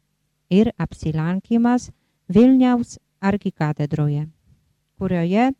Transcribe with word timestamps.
ir 0.50 0.72
apsilankimas 0.82 1.92
Vilniaus 2.26 2.98
arkikatedroje, 3.22 4.26
kurioje 4.98 5.52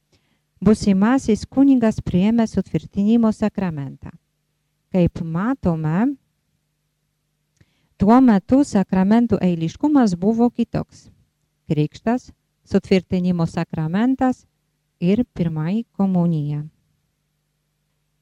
busimasis 0.58 1.46
kunigas 1.46 2.02
priėmė 2.02 2.48
sutvirtinimo 2.50 3.30
sakramentą. 3.30 4.10
Kaip 4.90 5.22
matome, 5.22 6.16
tuo 7.98 8.18
metu 8.20 8.64
sakramentų 8.64 9.38
eiliškumas 9.46 10.18
buvo 10.18 10.50
kitoks. 10.50 11.06
Krikštas, 11.70 12.32
sutvirtinimo 12.66 13.46
sakramentas 13.46 14.46
ir 14.98 15.22
pirmąjį 15.34 15.84
komuniją. 15.94 16.66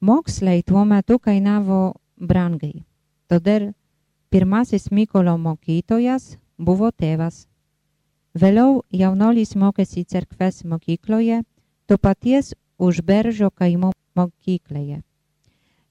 Mokslai 0.05 0.61
tuo 0.61 0.83
metu 0.85 1.15
kainavo 1.17 1.95
brangiai. 2.29 2.83
Todėl 3.25 3.71
pirmasis 4.29 4.91
Mykolo 4.93 5.33
mokytojas 5.41 6.35
buvo 6.67 6.91
tėvas. 6.93 7.47
Vėliau 8.37 8.83
jaunolis 8.93 9.55
mokėsi 9.57 10.03
cerkvės 10.05 10.61
mokykloje, 10.69 11.41
to 11.87 11.97
paties 11.97 12.53
Užberžio 12.77 13.49
kaimo 13.49 13.91
mokykloje. 14.19 15.01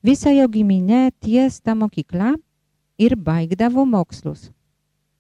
Visa 0.07 0.31
jo 0.37 0.47
giminė 0.47 1.11
ties 1.19 1.59
tą 1.65 1.75
mokyklą 1.83 2.37
ir 2.99 3.19
baigdavo 3.19 3.83
mokslus. 3.83 4.53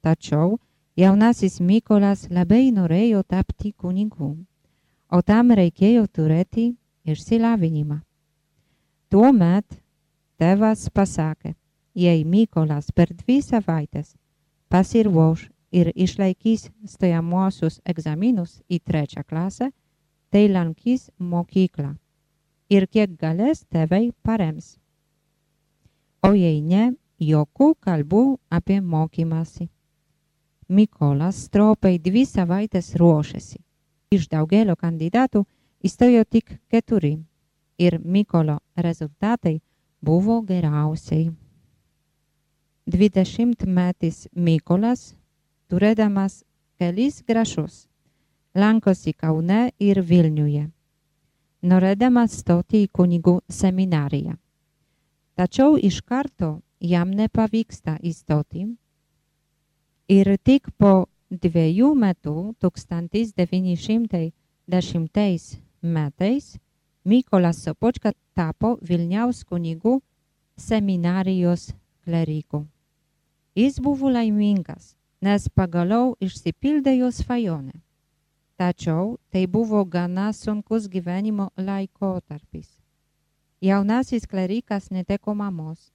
Tačiau 0.06 0.60
jaunasis 0.94 1.59
Mykolas 1.59 2.28
labai 2.31 2.71
norėjo 2.71 3.27
tapti 3.27 3.72
kunigu, 3.72 4.37
o 5.10 5.22
tam 5.22 5.50
reikėjo 5.50 6.06
turėti 6.06 6.75
išsilavinimą. 7.03 8.04
Tuomet 9.15 9.77
tėvas 10.43 10.89
pasakė, 10.91 11.53
jei 11.95 12.25
Mykolas 12.27 12.89
per 12.91 13.13
dvi 13.15 13.37
savaites 13.47 14.09
pasiruoš 14.75 15.45
ir 15.71 15.93
išlaikys 15.95 16.65
stojamuosius 16.91 17.77
egzaminus 17.93 18.57
į 18.67 18.81
trečią 18.83 19.23
klasę, 19.23 19.69
tai 20.35 20.49
lankys 20.51 21.13
mokyklą 21.19 21.93
ir 22.75 22.89
kiek 22.91 23.13
galės 23.21 23.61
tėvai 23.71 24.09
parems. 24.27 24.73
O 26.27 26.33
jei 26.35 26.59
ne, 26.59 26.89
jokių 27.23 27.69
kalbų 27.87 28.23
apie 28.51 28.81
mokymasi. 28.81 29.69
Mykolas 30.67 31.45
stropiai 31.47 32.01
dvi 32.03 32.27
savaitės 32.27 32.91
ruošėsi. 32.99 33.63
Iš 34.11 34.27
daugelio 34.35 34.75
kandidatų 34.75 35.45
įstojo 35.87 36.27
tik 36.27 36.57
keturi 36.67 37.13
ir 37.79 37.99
Mykolo 38.05 38.59
rezultatai 38.77 39.61
buvo 40.03 40.43
geriausiai. 40.43 41.31
Dvidešimtmetis 42.87 44.29
Mykolas, 44.37 45.15
turėdamas 45.73 46.45
kelis 46.79 47.23
grašus, 47.27 47.89
lankosi 48.55 49.13
Kaune 49.17 49.73
ir 49.81 50.03
Vilniuje, 50.05 50.71
norėdamas 51.63 52.39
stoti 52.43 52.84
į 52.84 52.89
kunigų 52.93 53.41
seminariją. 53.49 54.37
Tačiau 55.34 55.79
iš 55.81 56.03
karto 56.05 56.61
jam 56.81 57.11
nepavyksta 57.11 57.99
įstoti 58.03 58.67
ir 60.09 60.37
tik 60.45 60.69
po 60.79 61.07
dviejų 61.31 61.95
metų 61.97 62.55
1910 62.61 64.29
metais 65.83 66.59
Mykolas 67.04 67.59
Sopočka 67.60 68.15
tapo 68.32 68.78
Vilniaus 68.81 69.42
kunigų 69.44 69.98
seminarijos 70.56 71.66
kleriku. 72.00 72.62
Jis 73.53 73.76
buvo 73.84 74.09
laimingas, 74.09 74.94
nes 75.20 75.44
pagaliau 75.53 76.15
išsipildė 76.25 76.94
jo 76.97 77.10
svajonė. 77.12 77.76
Tačiau 78.56 79.19
tai 79.28 79.44
buvo 79.44 79.84
gana 79.84 80.31
sunkus 80.32 80.88
gyvenimo 80.88 81.50
laikotarpis. 81.60 82.70
Jaunasis 83.60 84.25
klerikas 84.25 84.88
neteko 84.88 85.36
mamos, 85.36 85.92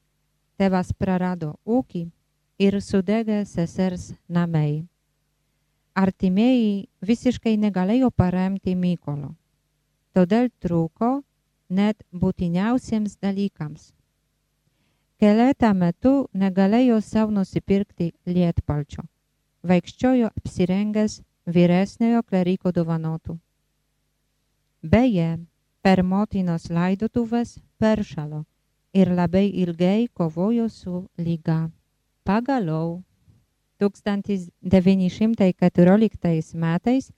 tėvas 0.61 0.93
prarado 0.93 1.55
ūkį 1.65 2.05
ir 2.61 2.81
sudegė 2.85 3.41
sesers 3.49 4.11
namai. 4.29 4.85
Artimieji 5.97 6.85
visiškai 7.01 7.57
negalėjo 7.57 8.13
paremti 8.13 8.77
Mykolo 8.77 9.33
todėl 10.15 10.49
trūko 10.63 11.21
net 11.69 12.03
būtiniausiems 12.11 13.17
dalykams. 13.21 13.93
Keletą 15.19 15.73
metų 15.75 16.29
negalėjo 16.33 17.01
savo 17.03 17.31
nusipirkti 17.35 18.13
lietpalčio, 18.25 19.03
vaikščiojo 19.67 20.27
apsirengęs 20.31 21.21
vyresniojo 21.45 22.23
kleriko 22.23 22.71
dovanotų. 22.71 23.37
Beje, 24.79 25.39
per 25.83 26.03
motinos 26.03 26.69
laidotuvės 26.71 27.59
peršalo 27.79 28.45
ir 28.95 29.11
labai 29.11 29.51
ilgai 29.63 30.07
kovojo 30.13 30.69
su 30.69 31.07
lyga. 31.17 31.69
Pagaliau 32.23 33.03
1914 33.79 36.55
metais 36.55 37.11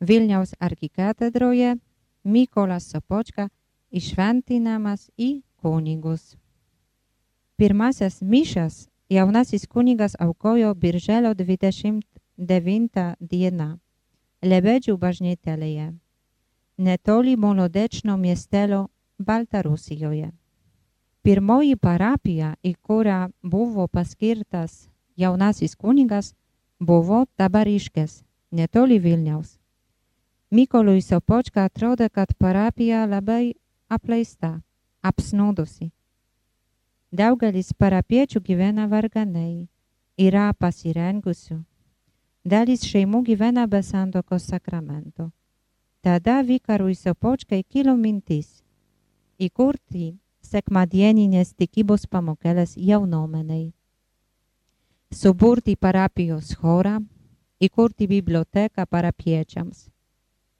Vilniaus 0.00 0.54
arkikatedroje 0.60 1.76
Mykolas 2.24 2.88
Sopočka 2.90 3.48
įšventinamas 3.92 5.10
į 5.20 5.42
kunigus. 5.60 6.34
Pirmasias 7.56 8.22
mišas 8.22 8.88
jaunasis 9.08 9.66
kunigas 9.66 10.16
aukojo 10.18 10.74
birželio 10.74 11.34
29 11.34 13.16
dieną 13.20 13.68
Lebedžių 14.44 14.96
bažnytelėje, 15.00 15.94
netoli 16.76 17.36
Molodečno 17.36 18.16
miestelio 18.16 18.88
Baltarusijoje. 19.18 20.32
Pirmoji 21.24 21.76
parapija, 21.76 22.54
į 22.60 22.74
kurią 22.82 23.30
buvo 23.40 23.86
paskirtas 23.88 24.90
jaunasis 25.16 25.76
kunigas, 25.76 26.34
buvo 26.80 27.24
Tabariškės, 27.36 28.22
netoli 28.52 28.98
Vilniaus. 29.00 29.63
Mykolui 30.54 31.00
Sopočka 31.02 31.64
atrodė, 31.66 32.06
kad 32.14 32.30
parapija 32.38 33.02
labai 33.10 33.56
apleista, 33.90 34.60
apsnūdusi. 35.02 35.88
Daugelis 37.10 37.72
parapiečių 37.74 38.42
gyvena 38.48 38.84
varganai, 38.90 39.66
yra 40.14 40.52
pasirengusių. 40.54 41.56
Dalis 42.44 42.84
šeimų 42.86 43.24
gyvena 43.26 43.64
be 43.66 43.80
santokos 43.82 44.46
sakramento. 44.52 45.32
Tada 46.04 46.42
vikarui 46.46 46.94
Sopočkai 46.94 47.64
kilo 47.64 47.96
mintis 47.96 48.60
įkurti 49.40 50.12
sekmadieninės 50.44 51.54
tikybos 51.58 52.06
pamokėlės 52.06 52.76
jaunuomenei. 52.76 53.72
Suburti 55.10 55.74
parapijos 55.74 56.52
chorą, 56.60 57.00
įkurti 57.58 58.06
biblioteką 58.06 58.86
parapiečiams, 58.86 59.88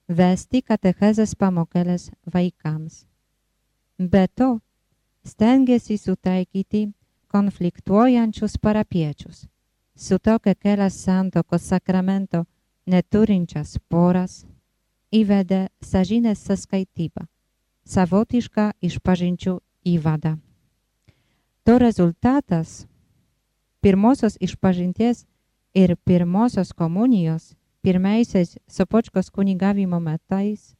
vesti 0.07 0.61
katechezės 0.61 1.35
pamokėlės 1.35 2.11
vaikams. 2.33 3.05
Be 3.97 4.27
to, 4.27 4.59
stengiasi 5.25 5.97
sutaikyti 5.97 6.91
konfliktuojančius 7.31 8.57
parapiečius, 8.61 9.47
su 9.95 10.19
tokia 10.19 10.55
kelias 10.55 10.99
santokos 11.03 11.63
sakramento 11.69 12.45
neturinčias 12.85 13.79
poras, 13.89 14.45
įvedė 15.11 15.67
sažinės 15.81 16.43
saskaitybą, 16.45 17.25
savotišką 17.85 18.71
išpažinčių 18.81 19.59
įvadą. 19.95 20.37
To 21.65 21.77
rezultatas 21.81 22.85
pirmosios 23.81 24.37
išpažinties 24.39 25.25
ir 25.73 25.95
pirmosios 26.05 26.73
komunijos 26.73 27.55
pirmaisiais 27.85 28.57
Sopočkos 28.67 29.27
kunigavimo 29.29 29.99
metais 30.01 30.71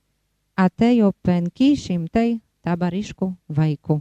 atėjo 0.58 1.12
500 1.28 2.40
tabariškų 2.66 3.28
vaikų. 3.60 3.98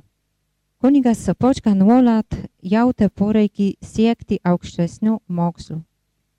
Kunigas 0.81 1.21
Sopočka 1.27 1.75
nuolat 1.77 2.39
jautė 2.75 3.11
poreikį 3.13 3.67
siekti 3.85 4.39
aukštesnių 4.53 5.19
mokslų. 5.29 5.83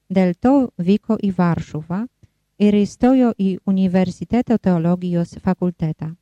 Dėl 0.09 0.33
to 0.41 0.55
vyko 0.89 1.19
į 1.21 1.31
Varšuvą 1.37 2.01
ir 2.57 2.81
įstojo 2.81 3.35
į 3.37 3.51
universiteto 3.69 4.57
teologijos 4.57 5.37
fakultetą. 5.45 6.15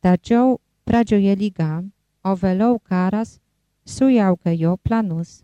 Tačiau 0.00 0.60
pradžioje 0.88 1.36
lyga, 1.36 1.84
o 2.24 2.32
vėliau 2.40 2.80
karas 2.80 3.36
sujaukė 3.84 4.56
jo 4.56 4.78
planus. 4.80 5.42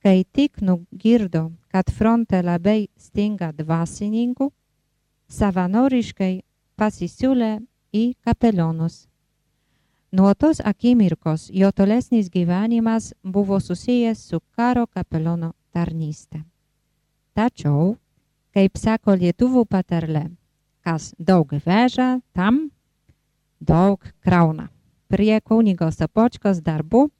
Kai 0.00 0.24
tik 0.24 0.62
nugirdo, 0.64 1.50
kad 1.68 1.90
fronte 1.92 2.40
labai 2.40 2.88
stinga 2.96 3.50
dvasininkų, 3.52 4.46
savanoriškai 5.28 6.40
pasisiūlė 6.80 7.50
į 7.92 8.04
kapelionus. 8.24 9.04
Nuo 10.16 10.32
tos 10.34 10.62
akimirkos 10.64 11.50
jo 11.52 11.68
tolesnis 11.70 12.30
gyvenimas 12.32 13.12
buvo 13.22 13.60
susijęs 13.60 14.24
su 14.32 14.40
karo 14.56 14.86
kapelono 14.86 15.52
tarnyste. 15.70 16.40
Tačiau, 17.36 17.94
kaip 18.56 18.80
sako 18.80 19.14
lietuvų 19.20 19.68
patarlė, 19.68 20.30
kas 20.82 21.12
daug 21.18 21.52
veža, 21.66 22.18
tam 22.32 22.70
daug 23.60 24.00
krauna. 24.24 24.70
Prie 25.12 25.40
kunigo 25.44 25.92
Sapočkos 25.92 26.64
darbų 26.64 27.10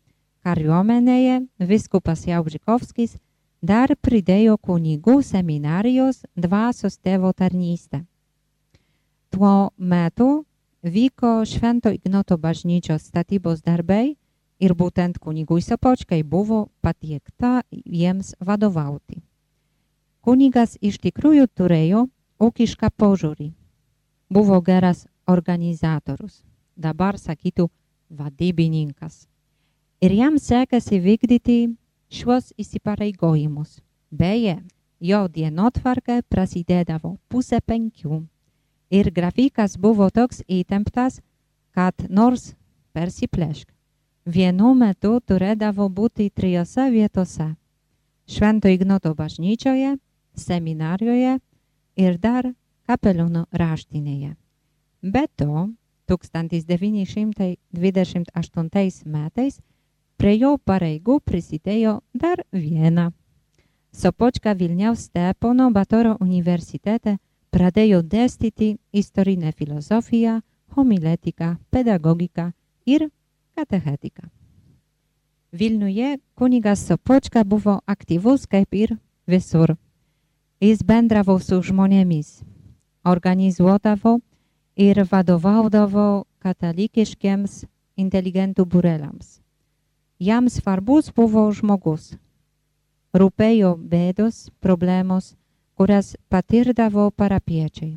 kariuomenėje 0.44 1.40
viskupas 1.70 2.26
Jaužikovskis 2.28 3.18
dar 3.62 3.92
pridėjo 4.00 4.56
kunigų 4.58 5.20
seminarijos 5.22 6.24
dvasios 6.36 6.98
tėvo 6.98 7.32
tarnystę. 7.36 8.04
Tuo 9.30 9.70
metu 9.76 10.44
vyko 10.82 11.44
Švento 11.46 11.92
Ignoto 11.92 12.38
bažnyčios 12.38 13.04
statybos 13.12 13.62
darbai 13.62 14.16
ir 14.60 14.74
būtent 14.74 15.18
kunigui 15.18 15.62
Sapočkai 15.62 16.22
buvo 16.22 16.68
patiekta 16.80 17.62
jiems 17.70 18.34
vadovauti. 18.40 19.22
Kunigas 20.20 20.76
iš 20.80 20.98
tikrųjų 21.00 21.46
turėjo 21.56 22.06
ūkišką 22.40 22.90
požiūrį. 22.96 23.52
Buvo 24.30 24.60
geras 24.60 25.06
organizatorius, 25.26 26.42
dabar 26.76 27.18
sakytų 27.18 27.68
vadybininkas. 28.10 29.29
Ir 30.00 30.14
jam 30.16 30.38
sekasi 30.40 30.96
vykdyti 30.96 31.76
šiuos 32.08 32.56
įsipareigojimus. 32.56 33.84
Beje, 34.08 34.64
jo 34.96 35.28
dienotvarkė 35.28 36.24
prasidėdavo 36.24 37.20
pusę 37.28 37.60
penkių 37.60 38.24
ir 38.90 39.12
grafikas 39.12 39.76
buvo 39.76 40.08
toks 40.08 40.40
įtemptas, 40.48 41.20
kad 41.76 41.92
nors 42.08 42.56
persiplešk. 42.96 43.68
Vienu 44.24 44.72
metu 44.74 45.20
turėdavo 45.20 45.92
būti 45.92 46.32
trijose 46.32 46.88
vietose- 46.90 47.56
Švento 48.32 48.68
Ignoto 48.72 49.14
bažnyčioje, 49.14 49.98
seminarijoje 50.34 51.40
ir 51.96 52.18
dar 52.18 52.54
kapelionų 52.88 53.44
raštinėje. 53.52 54.36
Be 55.02 55.26
to, 55.36 55.68
1928 56.08 59.04
metais 59.04 59.60
prie 60.20 60.34
jo 60.36 60.56
pareigų 60.68 61.16
prisidėjo 61.24 62.00
dar 62.12 62.42
viena. 62.52 63.08
Sopočka 63.90 64.52
Vilniaus 64.52 65.06
Stepono 65.08 65.70
Batoro 65.72 66.18
universitete 66.20 67.16
pradėjo 67.50 68.02
dėstyti 68.04 68.74
istorinę 68.92 69.54
filosofiją, 69.56 70.40
homiletiką, 70.76 71.56
pedagogiką 71.70 72.50
ir 72.86 73.08
katechetiką. 73.56 74.28
Vilniuje 75.52 76.18
kunigas 76.36 76.84
Sopočka 76.86 77.44
buvo 77.44 77.80
aktyvus 77.86 78.46
kaip 78.46 78.74
ir 78.74 78.96
visur. 79.26 79.74
Jis 80.60 80.84
bendravo 80.84 81.38
su 81.40 81.62
žmonėmis, 81.64 82.42
organizuodavo 83.08 84.18
ir 84.76 85.06
vadovaudavo 85.08 86.26
katalikiškiams 86.44 87.64
inteligentų 87.96 88.68
burelams. 88.68 89.40
Jam 90.20 90.50
svarbus 90.52 91.06
buvo 91.16 91.46
žmogus. 91.48 92.10
Rūpėjo 93.16 93.70
bėdos, 93.80 94.50
problemos, 94.60 95.30
kurias 95.80 96.10
patirdavo 96.28 97.06
parapiečiai. 97.16 97.94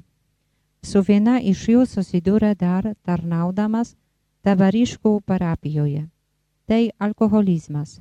Su 0.88 1.02
viena 1.04 1.42
iš 1.44 1.66
jų 1.74 1.82
susidūrė 1.84 2.54
dar 2.56 2.88
tarnaudamas 3.04 3.92
tavariškų 4.48 5.12
parapijoje. 5.28 6.06
Tai 6.64 6.80
alkoholizmas, 6.96 8.00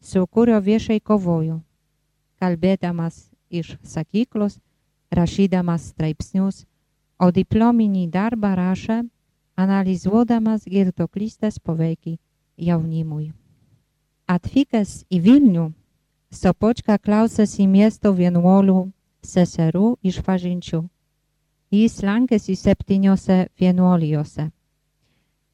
su 0.00 0.24
kurio 0.26 0.56
viešai 0.70 1.02
kovojo, 1.04 1.60
kalbėdamas 2.40 3.28
iš 3.52 3.76
sakyklos, 3.84 4.56
rašydamas 5.12 5.90
straipsnius, 5.92 6.64
o 7.20 7.28
diplominį 7.28 8.08
darbą 8.16 8.56
rašė, 8.56 9.02
analizuodamas 9.60 10.64
girtoklystės 10.64 11.60
poveikį 11.60 12.16
jaunimui. 12.56 13.41
Atvykęs 14.30 15.02
į 15.10 15.18
Vilnių, 15.20 15.72
Sopočka 16.32 16.96
klausėsi 16.96 17.66
miesto 17.68 18.12
vienuolių 18.16 18.86
seserų 19.26 19.96
išpažinčių. 20.00 20.80
Jis 21.72 21.98
lankėsi 22.04 22.54
septyniose 22.56 23.48
vienuolijose. 23.60 24.46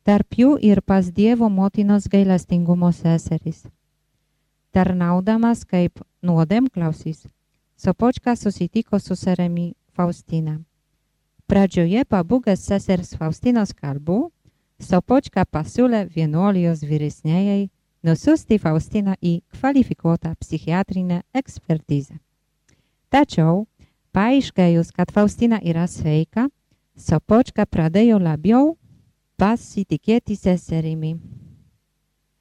Tarp 0.05 0.39
jų 0.39 0.53
ir 0.63 0.81
pas 0.83 1.09
Dievo 1.11 1.49
motinos 1.51 2.07
gailestingumo 2.09 2.93
seserys. 2.93 3.65
Tarnaudamas 4.71 5.65
kaip 5.65 6.05
nuodėmklausis, 6.23 7.27
Sopočka 7.79 8.37
susitiko 8.37 8.99
su 8.99 9.15
seremi 9.17 9.73
Faustina. 9.95 10.59
Pradžioje 11.47 12.05
pabūgęs 12.05 12.63
sesers 12.71 13.15
Faustinos 13.17 13.73
kalbų, 13.73 14.31
Sopočka 14.79 15.45
pasiūlė 15.47 16.05
vienuolijos 16.15 16.83
vyresnėjai 16.87 17.69
nusiųsti 18.05 18.59
Faustiną 18.59 19.15
į 19.23 19.41
kvalifikuotą 19.55 20.35
psichiatrinę 20.41 21.23
ekspertizę. 21.35 22.19
Tačiau, 23.09 23.67
paaiškėjus, 24.13 24.93
kad 24.93 25.13
Faustina 25.13 25.59
yra 25.63 25.87
sveika, 25.89 26.49
Sopočka 26.99 27.63
pradėjo 27.63 28.19
labiau 28.19 28.73
pasitikėti 29.39 30.35
seserimi. 30.35 31.13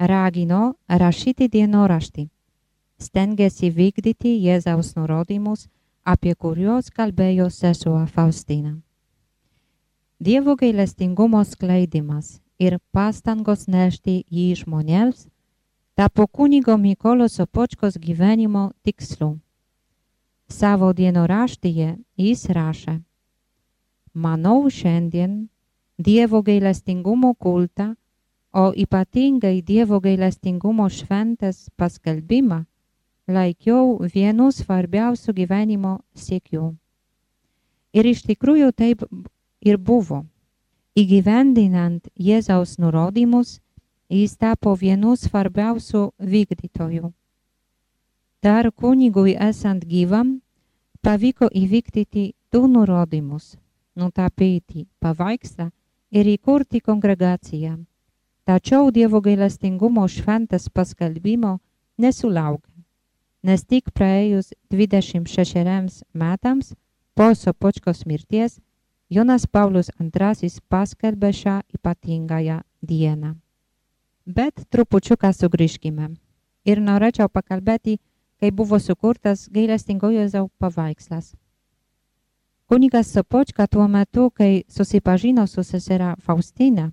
Ragino 0.01 0.73
rašyti 0.89 1.45
dienoraštį. 1.53 2.25
Stengėsi 2.97 3.69
vykdyti 3.69 4.33
Jėzaus 4.41 4.95
nurodymus, 4.97 5.67
apie 6.01 6.33
kuriuos 6.33 6.89
kalbėjo 6.89 7.51
sesuo 7.53 8.01
Faustina. 8.09 8.73
Dievo 10.17 10.55
gailestingumo 10.57 11.43
skleidimas 11.45 12.39
ir 12.57 12.79
pastangos 12.91 13.67
nešti 13.69 14.23
jį 14.25 14.47
žmonėms 14.63 15.27
tapo 15.97 16.27
kunigo 16.27 16.77
Mykolo 16.77 17.27
Sopočkos 17.27 17.97
gyvenimo 17.97 18.71
tikslu. 18.83 19.39
Savo 20.47 20.91
dienoraštyje 20.93 21.87
jis 22.17 22.43
rašė, 22.53 22.99
manau 24.13 24.69
šiandien, 24.69 25.49
Dievo 25.97 26.43
gailestingumo 26.45 27.33
kultą, 27.33 27.95
o 28.53 28.69
ypatingai 28.77 29.63
Dievo 29.65 29.97
gailestingumo 29.99 30.85
šventės 30.85 31.65
paskelbimą 31.73 32.61
laikiau 33.27 33.97
vienu 34.13 34.51
svarbiausių 34.53 35.33
gyvenimo 35.33 35.97
siekių. 36.13 36.75
Ir 37.97 38.05
iš 38.05 38.21
tikrųjų 38.29 38.69
taip 38.77 39.01
ir 39.65 39.81
buvo. 39.81 40.27
Įgyvendinant 40.93 42.05
Jėzaus 42.13 42.77
nurodymus, 42.77 43.57
jis 44.09 44.37
tapo 44.37 44.73
vienu 44.75 45.15
svarbiausių 45.15 46.03
vykdytojų. 46.19 47.11
Dar 48.43 48.71
kunigui 48.71 49.35
esant 49.35 49.83
gyvam, 49.85 50.41
pavyko 51.01 51.49
įvykdyti 51.51 52.33
du 52.51 52.67
nurodymus- 52.67 53.57
nutapyti 53.99 54.87
paveikslą 55.01 55.71
ir 56.11 56.25
įkurti 56.25 56.81
kongregaciją. 56.81 57.77
Tačiau 58.45 58.91
Dievo 58.91 59.19
gailestingumo 59.21 60.07
šventas 60.07 60.69
paskelbimo 60.69 61.59
nesulaukė, 61.99 62.71
nes 63.43 63.63
tik 63.65 63.91
praėjus 63.91 64.53
26 64.71 66.03
metams 66.13 66.75
po 67.15 67.33
Sopočkos 67.35 68.05
mirties 68.05 68.61
Jonas 69.09 69.45
Paulius 69.47 69.89
II 69.99 70.49
paskelbė 70.69 71.33
šią 71.33 71.61
ypatingąją 71.75 72.61
dieną. 72.83 73.46
Bet 74.27 74.65
trupučiuką 74.67 75.31
sugrįžkime. 75.31 76.10
Ir 76.67 76.81
norėčiau 76.84 77.29
pakalbėti, 77.31 77.93
kai 78.39 78.51
buvo 78.51 78.75
sukurtas 78.84 79.48
gailestingojo 79.48 80.19
Jėzaus 80.25 80.51
paveikslas. 80.60 81.31
Kunigas 82.67 83.13
Sopočka 83.15 83.67
tuo 83.72 83.88
metu, 83.88 84.29
kai 84.29 84.65
susipažino 84.67 85.48
su 85.48 85.63
sesera 85.63 86.15
Faustina, 86.19 86.91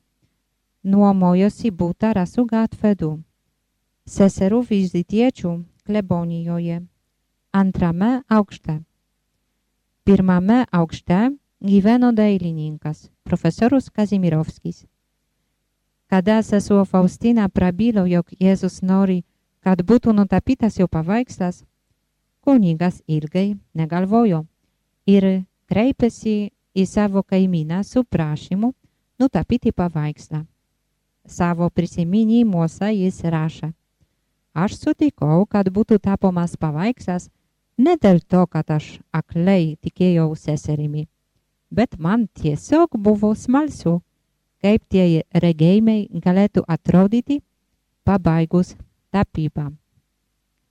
nuomojosi 0.85 1.75
būtą 1.75 2.13
rasų 2.15 2.47
gatvę 2.47 2.95
2. 3.03 3.13
Seserų 4.07 4.63
vizitiečių 4.71 5.57
klebonijoje. 5.85 6.85
Antrame 7.51 8.23
aukšte. 8.29 8.79
Pirmame 10.05 10.65
aukšte 10.71 11.35
gyveno 11.59 12.13
dailininkas, 12.15 13.09
profesorius 13.25 13.91
Kazimirovskis. 13.91 14.85
Kada 16.07 16.43
sesuo 16.43 16.85
Faustina 16.85 17.49
prabilo, 17.49 18.05
jog 18.07 18.29
Jėzus 18.41 18.83
nori, 18.83 19.23
kad 19.65 19.81
būtų 19.81 20.13
nutapytas 20.13 20.77
jo 20.79 20.87
paveikslas, 20.89 21.63
kunigas 22.45 23.01
ilgai 23.09 23.57
negalvojo 23.75 24.45
ir 25.09 25.45
kreipėsi 25.71 26.53
į 26.77 26.85
savo 26.87 27.23
kaimyną 27.23 27.81
su 27.85 28.05
prašymu 28.05 28.75
nutapyti 29.19 29.73
paveikslą. 29.73 30.45
Savo 31.25 31.71
prisiminimuose 31.71 32.91
jis 32.93 33.23
rašė. 33.25 33.73
Aš 34.55 34.77
sutikau, 34.79 35.47
kad 35.49 35.71
būtų 35.73 35.99
tapomas 35.99 36.55
paveikslas 36.61 37.31
ne 37.79 37.97
dėl 37.97 38.21
to, 38.21 38.45
kad 38.47 38.71
aš 38.71 38.99
aklai 39.11 39.77
tikėjau 39.83 40.35
seserimi, 40.37 41.09
bet 41.71 41.97
man 41.99 42.29
tiesiog 42.29 42.99
buvo 43.01 43.33
smalsu 43.35 44.03
kaip 44.65 44.81
tie 44.89 45.23
regėjimai 45.45 46.09
galėtų 46.25 46.63
atrodyti 46.65 47.43
pabaigus 48.09 48.73
tapybą. 49.13 49.69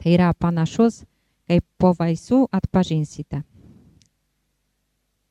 Tai 0.01 0.13
yra 0.15 0.31
panašus, 0.33 1.03
kaip 1.45 1.63
po 1.77 1.91
vaisų 1.99 2.47
atpažinsite. 2.51 3.43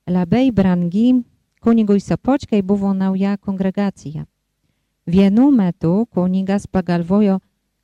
Labai 0.07 0.51
brangi 0.55 1.09
kunigui 1.63 1.99
Sapočkai 2.01 2.63
buvo 2.63 2.93
nauja 2.95 3.35
kongregacija. 3.37 4.27
Vienu 5.07 5.49
metu 5.51 6.07
kunigas 6.15 6.69
pagalvojo, 6.71 7.41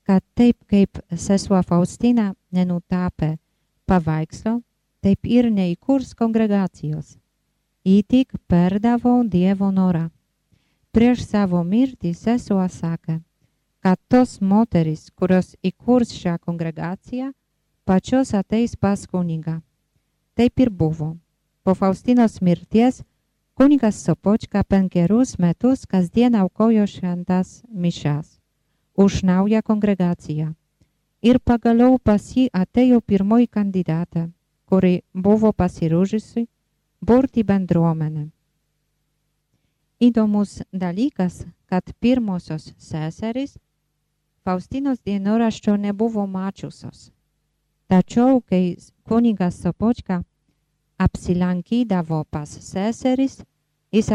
kad 0.07 0.23
taip 0.39 0.57
kaip 0.71 1.01
sesuo 1.11 1.59
Faustina 1.67 2.33
nenutapė 2.55 3.35
paveikslo, 3.87 4.61
taip 5.03 5.27
ir 5.27 5.51
neįkurs 5.51 6.15
kongregacijos. 6.15 7.17
Ji 7.85 8.03
tik 8.03 8.39
perdavo 8.47 9.17
Dievo 9.27 9.73
norą 9.75 10.07
prieš 10.99 11.21
savo 11.31 11.61
mirtį 11.63 12.11
sesuo 12.11 12.65
sakė, 12.67 13.21
kad 13.87 13.99
tos 14.11 14.41
moteris, 14.43 15.05
kurios 15.15 15.53
įkurs 15.63 16.11
šią 16.11 16.33
kongregaciją, 16.43 17.29
pačios 17.87 18.33
ateis 18.35 18.73
pas 18.75 19.05
kunigą. 19.07 19.61
Taip 20.35 20.59
ir 20.59 20.73
buvo. 20.75 21.13
Po 21.63 21.77
Faustinos 21.79 22.41
mirties 22.43 23.05
kunigas 23.55 24.01
Sopočka 24.03 24.65
penkerius 24.67 25.37
metus 25.39 25.85
kasdien 25.87 26.35
aukojo 26.35 26.87
šventas 26.91 27.61
mišas 27.71 28.41
už 28.99 29.23
naują 29.23 29.63
kongregaciją. 29.63 30.49
Ir 31.23 31.39
pagaliau 31.39 32.01
pas 32.03 32.25
jį 32.35 32.49
atėjo 32.51 32.99
pirmoji 33.07 33.47
kandidatė, 33.47 34.25
kuri 34.67 35.05
buvo 35.15 35.53
pasiruošusi 35.55 36.49
burti 37.07 37.47
bendruomenę. 37.47 38.27
Įdomus 40.01 40.63
dalykas, 40.73 41.45
kad 41.67 41.83
pirmosios 42.01 42.73
seserys 42.79 43.57
Faustinos 44.47 45.03
dienoraščio 45.05 45.75
nebuvo 45.77 46.27
mačiusios. 46.27 47.11
Tačiau, 47.89 48.41
kai 48.41 48.79
kunigas 49.05 49.59
Sopočka 49.63 50.23
apsilankydavo 50.99 52.23
pas 52.31 52.49
seseris, 52.49 53.43
jis 53.93 54.09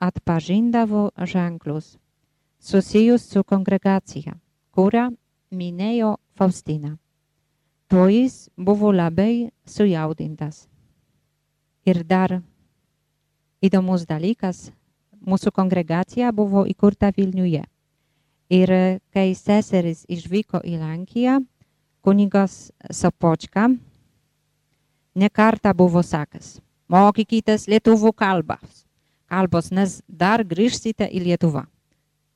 atpažindavo 0.00 1.10
ženklus 1.24 1.96
susijus 2.58 3.22
su 3.22 3.44
kongregacija, 3.44 4.34
kurią 4.70 5.10
minėjo 5.50 6.16
Faustina. 6.36 6.96
To 7.88 8.08
jis 8.08 8.48
buvo 8.56 8.92
labai 8.92 9.50
sujaudintas. 9.64 10.66
Ir 11.88 12.02
dar 12.04 12.40
įdomus 13.64 14.04
dalykas, 14.04 14.68
mūsų 15.26 15.52
kongregacija 15.54 16.32
buvo 16.32 16.64
įkurta 16.68 17.10
Vilniuje. 17.16 17.64
Ir 18.48 18.70
kai 19.12 19.32
seseris 19.36 20.04
išvyko 20.08 20.62
į 20.64 20.78
Lenkiją, 20.80 21.40
kunigas 22.00 22.70
Sopočka 22.90 23.68
nekartą 25.18 25.74
buvo 25.76 26.02
sakęs, 26.02 26.58
mokykitės 26.88 27.66
lietuvų 27.68 28.14
kalbos, 28.16 28.84
kalbos, 29.28 29.72
nes 29.74 30.00
dar 30.08 30.44
grįžsite 30.46 31.08
į 31.10 31.26
Lietuvą. 31.26 31.66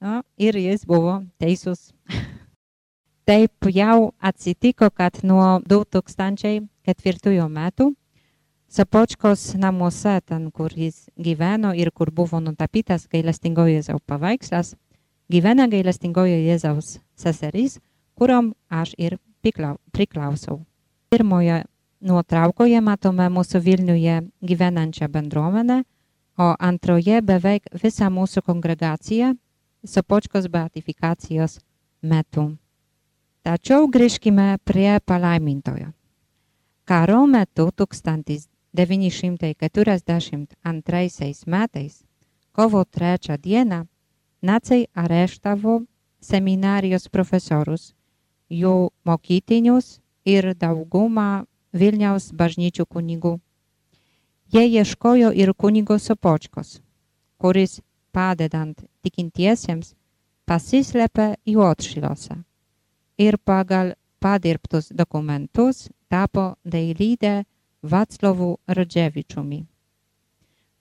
No, 0.02 0.20
ir 0.36 0.58
jis 0.58 0.84
buvo 0.84 1.20
teisus. 1.38 1.92
Taip 3.28 3.70
jau 3.70 4.10
atsitiko, 4.18 4.90
kad 4.90 5.22
nuo 5.22 5.60
2004 5.70 7.48
metų 7.48 7.92
Sapočkos 8.72 9.52
namuose, 9.60 10.14
ten, 10.24 10.46
kur 10.50 10.72
jis 10.72 11.10
gyveno 11.20 11.74
ir 11.76 11.90
kur 11.92 12.08
buvo 12.10 12.38
nutapytas 12.40 13.02
gailestingojo 13.12 13.68
Jėzaus 13.74 14.00
paveikslas, 14.08 14.70
gyvena 15.28 15.66
gailestingojo 15.68 16.38
Jėzaus 16.40 16.94
seserys, 17.12 17.74
kuriam 18.16 18.54
aš 18.72 18.94
ir 18.96 19.18
priklausau. 19.92 20.62
Pirmoje 21.12 21.58
nuotraukoje 22.00 22.80
matome 22.80 23.26
mūsų 23.34 23.60
Vilniuje 23.60 24.14
gyvenančią 24.40 25.10
bendruomenę, 25.12 25.82
o 26.40 26.54
antroje 26.56 27.20
beveik 27.20 27.68
visą 27.82 28.08
mūsų 28.08 28.40
kongregaciją 28.46 29.34
Sapočkos 29.84 30.48
beatifikacijos 30.48 31.58
metu. 32.00 32.46
Tačiau 33.44 33.84
grįžkime 33.92 34.56
prie 34.64 34.96
palaimintojo. 35.04 35.92
Karo 36.88 37.26
metu 37.26 37.68
1000 37.68 38.51
942 38.72 41.46
metais, 41.46 42.04
kovo 42.52 42.84
3 42.84 43.38
dieną, 43.38 43.86
naciai 44.42 44.86
areštavo 44.94 45.82
seminarijos 46.20 47.08
profesorus, 47.08 47.94
jų 48.50 48.90
mokytinius 49.04 50.00
ir 50.24 50.54
daugumą 50.54 51.44
Vilniaus 51.72 52.32
bažnyčių 52.36 52.86
kunigų. 52.86 53.40
Jie 54.52 54.66
ieškojo 54.68 55.32
ir 55.32 55.54
kunigo 55.54 55.98
Sopočkos, 55.98 56.80
kuris, 57.40 57.80
padedant 58.12 58.84
tikintiesiems, 59.00 59.94
pasislėpė 60.44 61.36
juodšiliuose 61.48 62.44
ir 63.18 63.38
pagal 63.38 63.94
padirbtus 64.20 64.92
dokumentus 64.92 65.88
tapo 66.08 66.54
dailydę 66.64 67.44
Vaclovu 67.82 68.56
Radzevičiumi. 68.66 69.66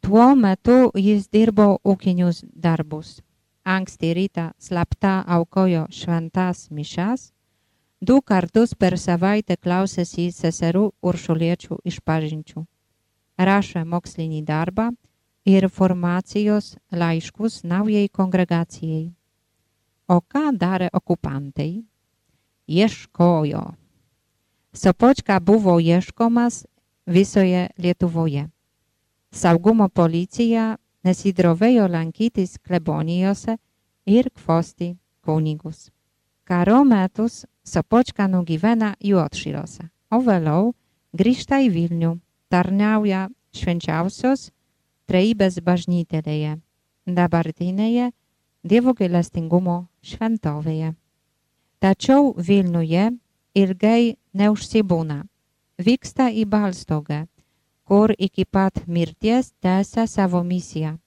Tuo 0.01 0.36
metu 0.36 0.91
jis 0.96 1.27
dirbo 1.29 1.79
ūkinius 1.86 2.43
darbus. 2.53 3.22
Anksti 3.65 4.13
rytą 4.13 4.51
slapta 4.58 5.24
aukojo 5.27 5.86
šventas 5.89 6.70
mišas, 6.72 7.31
du 8.01 8.22
kartus 8.22 8.74
per 8.74 8.98
savaitę 8.98 9.58
klausėsi 9.58 10.31
seserų 10.34 10.91
uršuliečių 11.01 11.77
išpažinčių. 11.86 12.65
Rašė 13.38 13.86
mokslinį 13.86 14.41
darbą, 14.46 14.91
ir 15.46 15.67
formācijos 15.70 16.75
laiškus 16.91 17.63
naujai 17.63 18.10
kongregācijai. 18.10 19.12
O 20.08 20.22
ką 20.22 20.51
darė 20.58 20.89
okupantai? 20.93 21.84
Ieškojo. 22.67 23.63
Sopočka 24.74 25.39
buvo 25.39 25.79
ieškomas 25.79 26.65
visoje 27.05 27.70
Lietuvoje. 27.77 28.48
Saugumo 29.31 29.88
policija 29.89 30.77
nesidrovėjo 31.08 31.88
lankytis 31.89 32.58
klebonijose 32.60 33.58
ir 34.05 34.29
kvosti 34.29 34.96
kunigus. 35.25 35.89
Karo 36.43 36.84
metus 36.84 37.46
Sopočka 37.63 38.25
nugyvena 38.27 38.96
Juotšilose, 39.00 39.86
o 40.10 40.17
vėliau 40.25 40.72
grįžta 41.13 41.62
į 41.62 41.70
Vilnių, 41.70 42.15
tarnauja 42.50 43.27
švenčiausios 43.53 44.50
trejybės 45.08 45.60
bažnytelėje, 45.62 46.58
dabartinėje 47.05 48.12
Dievo 48.62 48.93
gailestingumo 48.93 49.88
šventovėje. 50.05 50.93
Tačiau 51.81 52.34
Vilniuje 52.38 53.08
ilgai 53.58 54.17
neužsibūna. 54.38 55.24
Vyksta 55.80 56.28
į 56.30 56.46
Balstogę, 56.46 57.28
kur 57.88 58.12
iki 58.18 58.46
pat 58.46 58.88
mirties 58.88 59.54
tęsia 59.62 60.08
savo 60.08 60.44
misiją. 60.44 60.98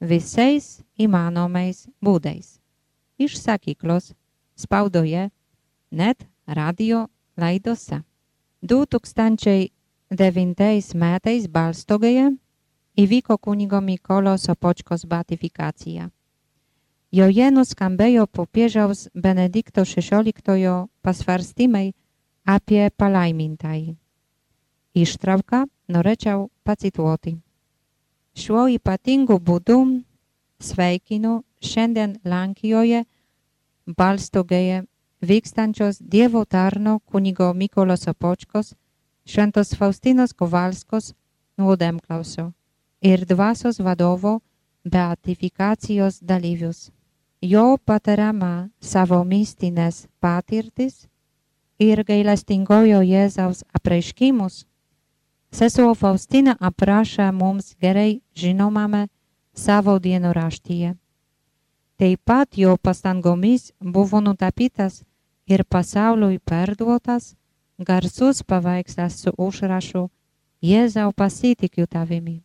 Visais 0.00 0.82
įmanomais 0.98 1.88
būdais. 2.04 2.60
Iš 3.18 3.36
sakyklos, 3.40 4.14
spaudoje, 4.54 5.30
net 5.90 6.26
radio 6.46 7.08
laidose. 7.36 8.02
2009 8.62 10.94
metais 10.94 11.48
Balstogėje 11.48 12.36
įvyko 12.96 13.38
kunigo 13.38 13.80
Mykolo 13.80 14.38
Sopočkos 14.38 15.04
beatifikacija. 15.04 16.10
Joje 17.12 17.50
nuskambėjo 17.50 18.26
popiežiaus 18.26 19.08
Benedikto 19.14 19.84
XVI 19.84 20.88
pasvarstymai 21.02 21.92
apie 22.46 22.90
palaimintąjį. 22.96 23.96
Ištrauką 24.94 25.66
norėčiau 25.92 26.46
pacituoti. 26.64 27.34
Šiuo 28.36 28.66
ypatingu 28.70 29.36
būdu 29.42 29.78
sveikinu 30.62 31.40
šiandien 31.60 32.16
Lenkijoje 32.24 33.04
Balstogėje 33.86 34.84
vykstančios 35.22 35.98
Dievo 36.00 36.44
tarno 36.44 36.98
kunigo 37.00 37.52
Mykolo 37.54 37.96
Sopočkos, 37.96 38.74
Šventos 39.26 39.74
Faustinos 39.74 40.32
Kovalskos 40.32 41.12
nuodėmklausio 41.58 42.52
ir 43.02 43.26
dvasios 43.26 43.80
vadovo 43.80 44.40
beatifikacijos 44.84 46.20
dalyvius. 46.22 46.90
Jo 47.42 47.76
patariama 47.84 48.68
savo 48.80 49.22
mistinės 49.24 50.06
patirtis 50.20 51.06
ir 51.78 52.02
gailestingojo 52.04 53.02
Jėzaus 53.04 53.64
apreiškimus, 53.76 54.64
sesuo 55.52 55.94
Faustina 55.94 56.56
aprašė 56.60 57.30
mums 57.32 57.74
gerai 57.80 58.20
žinomame 58.34 59.06
savo 59.54 59.98
dienoraštyje. 59.98 60.94
Taip 61.96 62.20
pat 62.24 62.58
jo 62.60 62.76
pastangomis 62.76 63.72
buvo 63.80 64.20
nutapytas 64.20 65.02
ir 65.46 65.64
pasauliui 65.64 66.38
perduotas 66.38 67.34
garsus 67.78 68.42
paveikslas 68.42 69.22
su 69.22 69.32
užrašu 69.38 70.08
Jėzau 70.62 71.12
pasitikiu 71.12 71.86
tavimi. 71.86 72.42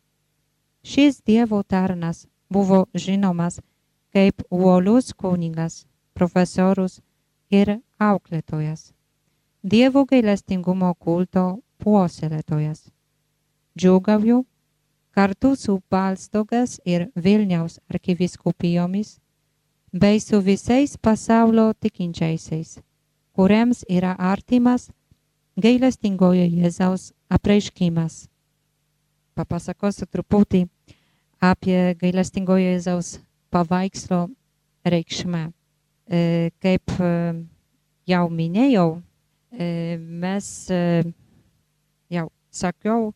Šis 0.84 1.22
Dievo 1.26 1.64
tarnas 1.64 2.28
buvo 2.50 2.86
žinomas 2.94 3.60
kaip 4.14 4.44
uolus 4.50 5.14
kunigas, 5.14 5.86
profesorius 6.14 7.00
ir 7.50 7.80
auklėtojas. 8.00 8.92
Dievo 9.62 10.08
gailestingumo 10.10 10.90
kulto 10.98 11.62
puoselėtojas. 11.78 12.88
Džiugauju 13.78 14.40
kartu 15.14 15.52
su 15.56 15.76
Balstogas 15.92 16.80
ir 16.86 17.12
Vilniaus 17.16 17.78
arkiviskupijomis 17.88 19.20
bei 19.94 20.18
su 20.20 20.40
visais 20.42 20.98
pasaulio 20.98 21.74
tikinčiaisiais, 21.78 22.80
kuriems 23.38 23.84
yra 23.86 24.16
artimas 24.18 24.90
gailestingojo 25.62 26.48
Jėzaus 26.48 27.12
apreiškimas. 27.30 28.26
Papasakosiu 29.38 30.10
truputį 30.10 30.64
apie 31.38 31.94
gailestingojo 32.02 32.74
Jėzaus 32.74 33.20
paveikslo 33.54 34.26
reikšmę. 34.90 35.46
Kaip 36.66 36.98
jau 38.10 38.26
minėjau, 38.34 38.90
mes 39.52 40.72
jau 42.10 42.32
sakiau, 42.52 43.14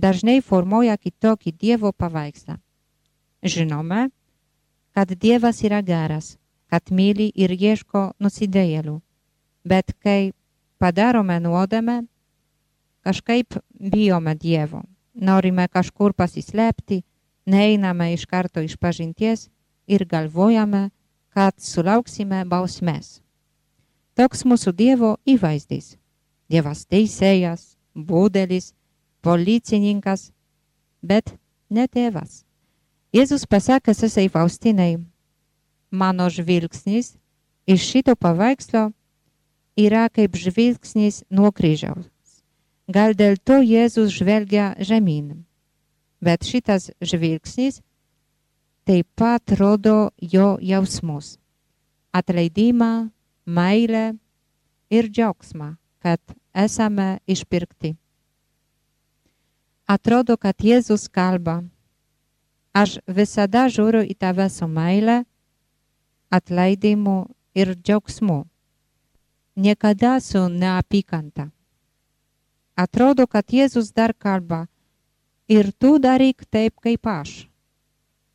dažnai 0.00 0.40
formuoja 0.40 0.96
kitokį 0.96 1.56
Dievo 1.60 1.92
paveikslą. 1.92 2.56
Žinome, 3.44 4.08
kad 4.92 5.12
Dievas 5.18 5.62
yra 5.64 5.80
geras, 5.82 6.36
kad 6.70 6.92
myli 6.92 7.30
ir 7.34 7.52
ieško 7.52 8.12
nusidėjėlių, 8.20 8.98
bet 9.64 9.92
kai 10.00 10.32
padarome 10.80 11.38
nuodėmę, 11.40 12.02
kažkaip 13.04 13.58
bijome 13.72 14.34
Dievo, 14.36 14.82
norime 15.14 15.68
kažkur 15.68 16.14
pasislėpti, 16.14 17.02
neiname 17.46 18.12
iš 18.14 18.26
karto 18.26 18.62
iš 18.62 18.76
pažinties 18.76 19.48
ir 19.86 20.04
galvojame, 20.06 20.90
kad 21.32 21.56
sulauksime 21.58 22.44
bausmės. 22.48 23.20
Toks 24.14 24.44
mūsų 24.44 24.74
Dievo 24.76 25.16
įvaizdis. 25.24 25.96
Dievas 26.52 26.84
teisėjas, 26.84 27.78
būdelis, 27.96 28.74
policininkas, 29.24 30.32
bet 31.00 31.32
ne 31.70 31.86
tėvas. 31.88 32.42
Jėzus 33.12 33.44
pasakė 33.44 33.92
sesai 33.92 34.28
Faustinai, 34.32 34.96
mano 35.90 36.28
žvilgsnis 36.32 37.12
iš 37.68 37.84
šito 37.90 38.14
paveikslo 38.16 38.86
yra 39.76 40.06
kaip 40.08 40.36
žvilgsnis 40.36 41.22
nuo 41.28 41.52
kryžiaus. 41.52 42.08
Gal 42.88 43.12
dėl 43.12 43.36
to 43.36 43.60
Jėzus 43.60 44.14
žvelgia 44.16 44.72
žemyn. 44.80 45.44
Bet 46.24 46.48
šitas 46.48 46.90
žvilgsnis 47.00 47.82
taip 48.88 49.06
pat 49.14 49.54
rodo 49.60 50.10
jo 50.16 50.56
jausmus- 50.60 51.36
atleidimą, 52.18 53.10
meilę 53.46 54.18
ir 54.90 55.08
džiaugsmą 55.08 55.76
kad 56.02 56.20
esame 56.54 57.18
išpirkti. 57.26 57.94
Atrodo, 59.86 60.36
kad 60.36 60.58
Jėzus 60.58 61.06
kalba, 61.10 61.62
aš 62.72 62.98
visada 63.06 63.66
žiūriu 63.68 64.02
į 64.08 64.16
tave 64.18 64.48
su 64.50 64.66
meile, 64.68 65.22
atleidimu 66.32 67.16
ir 67.54 67.74
džiaugsmu, 67.76 68.42
niekada 69.56 70.18
su 70.20 70.48
neapykanta. 70.48 71.50
Atrodo, 72.76 73.26
kad 73.28 73.52
Jėzus 73.52 73.92
dar 73.92 74.14
kalba, 74.16 74.66
ir 75.48 75.72
tu 75.76 75.98
daryk 76.00 76.46
taip 76.48 76.80
kaip 76.80 77.06
aš, 77.06 77.46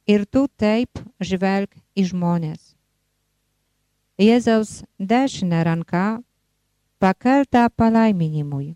ir 0.05 0.25
tu 0.29 0.45
taip 0.47 1.01
žvelg 1.19 1.73
į 1.97 2.05
žmonės. 2.13 2.77
Jėzaus 4.17 4.83
dešinė 4.97 5.63
ranka 5.65 6.21
pakelta 7.01 7.67
palaiminimui. 7.69 8.75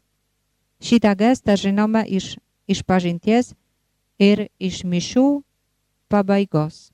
Šitą 0.82 1.14
gestą 1.18 1.56
žinome 1.58 2.02
iš 2.06 2.36
išpažinties 2.70 3.54
ir 4.22 4.48
iš 4.62 4.84
mišių 4.86 5.26
pabaigos. 6.12 6.90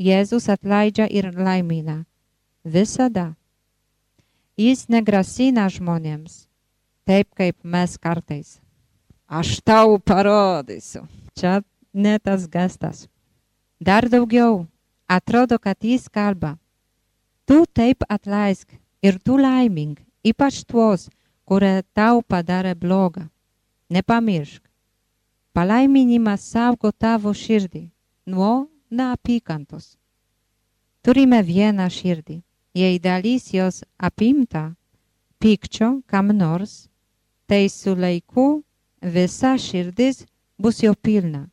Jėzus 0.00 0.48
atleidžia 0.48 1.04
ir 1.12 1.28
laimina. 1.36 2.06
Visada. 2.64 3.34
Jis 4.56 4.86
negrasina 4.92 5.66
žmonėms, 5.72 6.46
taip 7.08 7.28
kaip 7.36 7.56
mes 7.64 7.96
kartais. 8.00 8.58
Aš 9.28 9.60
tau 9.60 9.98
parodysiu. 10.00 11.04
Čia 11.36 11.60
ne 11.92 12.16
tas 12.18 12.48
gestas. 12.48 13.06
Dar 13.80 14.08
daugiau. 14.08 14.66
Atrodo, 15.08 15.58
kad 15.58 15.76
jis 15.84 16.08
kalba. 16.08 16.56
Tu 17.44 17.64
taip 17.76 18.04
atleisk 18.08 18.76
ir 19.02 19.18
tu 19.18 19.36
laiming, 19.36 19.96
ypač 20.24 20.62
tuos, 20.64 21.08
kurie 21.44 21.82
tau 21.92 22.20
padarė 22.22 22.76
blogą. 22.76 23.28
Nepamiršk. 23.90 24.62
Palaiminimas 25.56 26.44
saugo 26.46 26.92
tavo 26.92 27.32
širdį 27.34 27.88
nuo 28.30 28.68
neapykantos. 28.90 29.96
Turime 31.02 31.40
vieną 31.42 31.88
širdį. 31.90 32.40
Jei 32.76 33.00
dalis 33.02 33.48
jos 33.50 33.80
apimta 33.98 34.76
pykčio 35.42 36.02
kam 36.06 36.30
nors, 36.36 36.86
tai 37.48 37.66
su 37.68 37.96
laiku 37.98 38.62
visa 39.02 39.56
širdis 39.58 40.22
bus 40.58 40.82
jo 40.84 40.94
pilna. 40.94 41.48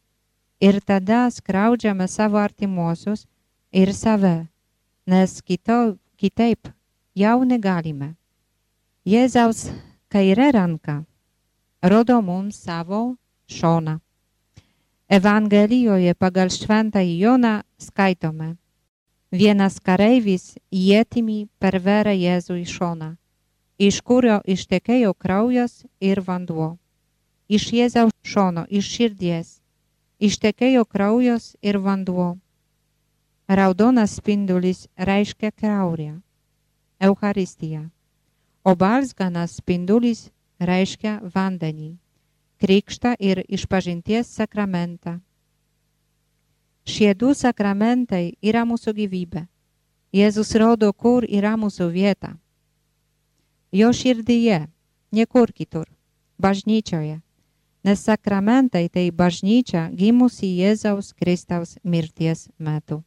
Ir 0.61 0.79
tada 0.81 1.25
skriaudžiame 1.31 2.07
savo 2.07 2.37
artimuosius 2.37 3.25
ir 3.71 3.93
save, 3.93 4.47
nes 5.07 5.41
kito, 5.41 5.97
kitaip 6.17 6.69
jau 7.15 7.37
negalime. 7.45 8.13
Jėzaus 9.07 9.69
kairė 10.11 10.51
ranka 10.53 11.03
rodo 11.81 12.21
mums 12.21 12.57
savo 12.65 13.15
šoną. 13.47 13.99
Evangelijoje 15.07 16.11
pagal 16.19 16.49
šventąjį 16.51 17.13
Joną 17.19 17.61
skaitome. 17.79 18.57
Vienas 19.31 19.79
kareivis 19.79 20.57
ietimi 20.67 21.47
pervėrė 21.63 22.11
Jėzų 22.11 22.57
į 22.59 22.65
šoną, 22.67 23.07
iš 23.79 24.01
kurio 24.03 24.41
ištekėjo 24.43 25.13
kraujas 25.15 25.85
ir 26.03 26.19
vanduo. 26.19 26.75
Iš 27.47 27.69
Jėzaus 27.77 28.11
šono, 28.19 28.65
iš 28.67 28.89
širdies, 28.97 29.53
ištekėjo 30.19 30.83
kraujas 30.83 31.55
ir 31.63 31.79
vanduo. 31.79 32.35
Raudonas 33.47 34.17
spindulis 34.19 34.89
reiškia 34.99 35.53
kraurę, 35.55 36.17
Eucharistiją, 36.99 37.85
o 38.67 38.75
balsganas 38.75 39.55
spindulis 39.61 40.25
reiškia 40.59 41.21
vandenį 41.31 41.93
krikštą 42.61 43.15
ir 43.19 43.43
išpažinties 43.47 44.29
sakramentą. 44.39 45.19
Šie 46.87 47.13
du 47.13 47.33
sakramentai 47.35 48.37
yra 48.41 48.63
mūsų 48.65 48.93
gyvybė. 48.95 49.47
Jėzus 50.15 50.53
rodo, 50.55 50.93
kur 50.93 51.25
yra 51.27 51.57
mūsų 51.59 51.89
vieta. 51.91 52.37
Jo 53.75 53.91
širdyje, 53.91 54.67
niekur 55.11 55.51
kitur, 55.51 55.85
bažnyčioje. 56.39 57.19
Nes 57.83 58.03
sakramentai 58.03 58.87
tai 58.89 59.09
bažnyčia 59.11 59.89
gimusi 59.91 60.47
Jėzaus 60.57 61.11
Kristaus 61.13 61.75
mirties 61.83 62.47
metu. 62.57 63.03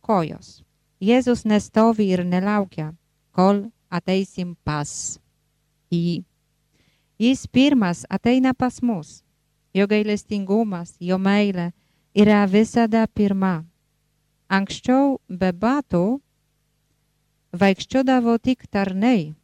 Kojos. 0.00 0.62
Jėzus 1.02 1.44
nestovi 1.44 2.06
ir 2.12 2.22
nelaukia, 2.24 2.92
kol 3.32 3.64
ateisim 3.90 4.54
pas 4.64 5.18
jį. 5.90 6.22
Jis 7.22 7.46
pirmas 7.46 8.02
ateina 8.10 8.50
pas 8.54 8.82
mus. 8.82 9.22
Jo 9.76 9.86
gailestingumas, 9.86 10.96
jo 10.98 11.18
meilė 11.22 11.70
yra 12.18 12.40
visada 12.50 13.04
pirma. 13.06 13.62
Anksčiau 14.50 15.20
be 15.28 15.52
batų 15.52 16.18
vaikščiodavo 17.62 18.34
tik 18.42 18.66
tarnai. 18.66 19.34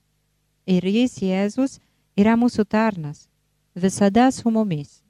Ir 0.67 0.85
jis 0.85 1.21
Jėzus 1.23 1.79
yra 2.19 2.35
mūsų 2.37 2.67
tarnas. 2.67 3.29
Visada 3.79 4.27
su 4.35 4.51
mumis. 4.51 5.03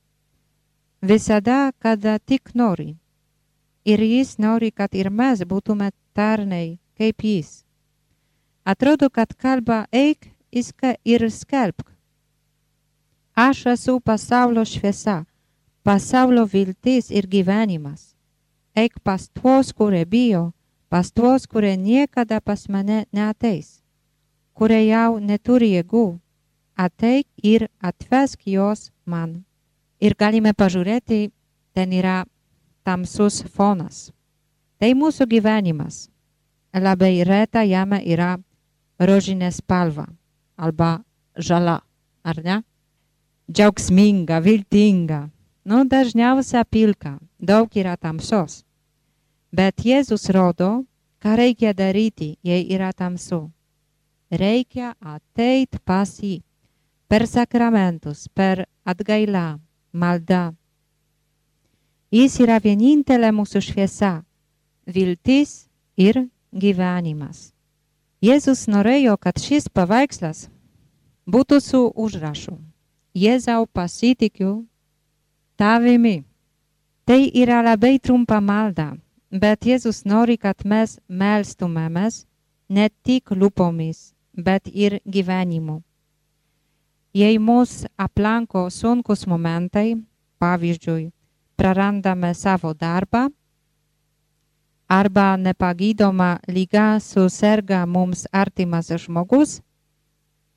Visada, 1.00 1.72
kada 1.78 2.18
tik 2.18 2.52
nori. 2.54 2.98
Ir 3.88 4.02
jis 4.04 4.36
nori, 4.38 4.70
kad 4.70 4.92
ir 4.94 5.08
mes 5.10 5.40
būtume 5.40 5.88
tarnai 6.12 6.78
kaip 7.00 7.24
jis. 7.24 7.62
Atrodo, 8.68 9.08
kad 9.08 9.32
kalba 9.32 9.86
eik 9.90 10.34
ir 10.52 11.30
skelbk. 11.32 11.97
Aš 13.38 13.66
esu 13.66 14.00
pasaulio 14.00 14.64
šviesa, 14.64 15.24
pasaulio 15.82 16.42
viltis 16.52 17.10
ir 17.10 17.26
gyvenimas. 17.30 18.16
Eik 18.74 18.98
pas 19.06 19.28
tuos, 19.28 19.70
kurie 19.72 20.04
bijo, 20.04 20.52
pas 20.88 21.12
tuos, 21.12 21.46
kurie 21.46 21.76
niekada 21.76 22.40
pas 22.40 22.68
mane 22.68 23.04
neateis, 23.12 23.68
kurie 24.58 24.80
jau 24.88 25.20
neturi 25.20 25.68
jėgų. 25.76 26.18
Ateik 26.74 27.28
ir 27.42 27.68
atvesk 27.78 28.42
juos 28.42 28.90
man. 29.06 29.44
Ir 30.02 30.16
galime 30.18 30.50
pažiūrėti, 30.50 31.30
ten 31.74 31.94
yra 31.94 32.24
tamsus 32.82 33.44
fonas. 33.54 34.10
Tai 34.82 34.90
mūsų 34.98 35.28
gyvenimas. 35.30 36.08
Labai 36.74 37.22
reta 37.22 37.62
jame 37.62 38.02
yra 38.02 38.32
rožinė 38.98 39.52
spalva 39.54 40.08
arba 40.58 40.90
žala, 41.38 41.78
ar 42.26 42.42
ne? 42.42 42.58
Džiaugsminga, 43.48 44.38
viltinga. 44.38 45.30
Nu, 45.64 45.84
dažniausia 45.84 46.64
pilka, 46.64 47.18
daug 47.38 47.72
yra 47.76 47.96
tamsos. 47.96 48.62
Bet 49.52 49.80
Jėzus 49.84 50.28
rodo, 50.32 50.84
ką 51.24 51.36
reikia 51.40 51.72
daryti, 51.72 52.36
jei 52.44 52.66
yra 52.68 52.92
tamsu. 52.92 53.48
Reikia 54.28 54.92
ateit 55.00 55.80
pas 55.84 56.10
jį 56.20 56.42
per 57.08 57.24
sakramentus, 57.26 58.28
per 58.28 58.66
atgailą, 58.84 59.58
maldą. 59.92 60.52
Jis 62.12 62.38
yra 62.44 62.60
vienintelė 62.60 63.32
mūsų 63.32 63.64
šviesa, 63.64 64.14
viltis 64.84 65.68
ir 65.96 66.26
gyvenimas. 66.52 67.52
Jėzus 68.20 68.66
norėjo, 68.68 69.16
kad 69.16 69.40
šis 69.40 69.68
paveikslas 69.72 70.48
būtų 71.28 71.60
su 71.64 71.86
užrašu 71.96 72.58
Jėzau 73.18 73.66
pasitikiu 73.66 74.52
tavimi. 75.58 76.24
Tai 77.08 77.22
yra 77.42 77.62
labai 77.64 77.98
trumpa 77.98 78.38
malda, 78.40 78.92
bet 79.32 79.66
Jėzus 79.66 80.04
nori, 80.04 80.36
kad 80.36 80.62
mes 80.64 80.98
melstumėmės 81.08 82.26
ne 82.68 82.86
tik 83.02 83.32
lūpomis, 83.32 84.12
bet 84.36 84.68
ir 84.68 85.00
gyvenimu. 85.08 85.80
Jei 87.16 87.40
mus 87.40 87.86
aplanko 87.96 88.68
sunkus 88.70 89.24
momentai, 89.26 89.96
pavyzdžiui, 90.38 91.08
prarandame 91.56 92.34
savo 92.36 92.74
darbą, 92.76 93.26
arba 94.88 95.36
nepagydoma 95.36 96.38
lyga 96.46 97.00
suserga 97.00 97.86
mums 97.86 98.26
artimas 98.32 98.92
žmogus, 98.92 99.60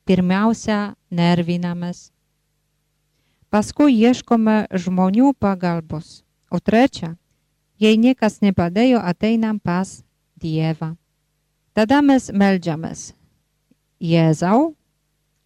pirmiausia 0.06 0.82
nervinamės 1.10 2.12
Paskui 3.52 3.92
ieškome 4.00 4.72
žmonių 4.72 5.34
pagalbos. 5.36 6.22
O 6.48 6.60
trečia, 6.64 7.18
jei 7.76 7.98
niekas 8.00 8.40
nepadėjo, 8.40 9.02
ateinam 9.04 9.60
pas 9.60 10.00
Dievą. 10.40 10.94
Tada 11.76 12.00
mes 12.00 12.30
melžiamės. 12.32 13.12
Jėzau, 14.00 14.72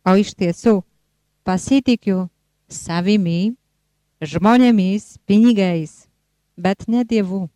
o 0.06 0.12
iš 0.22 0.36
tiesų 0.38 0.84
pasitikiu 1.46 2.28
savimi, 2.70 3.56
žmonėmis, 4.22 5.18
pinigais, 5.26 6.06
bet 6.58 6.86
ne 6.88 7.02
Dievu. 7.10 7.48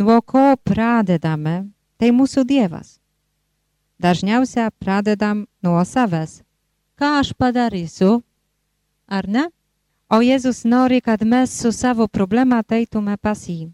Nuo 0.00 0.16
ko 0.24 0.56
pradedame, 0.64 1.68
tai 2.00 2.08
mūsų 2.16 2.46
Dievas. 2.48 2.96
Dažniausiai 4.00 4.72
pradedam 4.80 5.44
nuo 5.60 5.84
savęs. 5.84 6.40
Ką 6.96 7.18
aš 7.20 7.36
padarysiu, 7.36 8.22
ar 9.04 9.28
ne? 9.28 9.48
O 10.08 10.22
Jėzus 10.24 10.62
nori, 10.64 11.02
kad 11.04 11.20
mes 11.20 11.52
su 11.52 11.72
savo 11.82 12.08
problema 12.08 12.62
ateitume 12.62 13.16
pas 13.20 13.44
jį, 13.48 13.70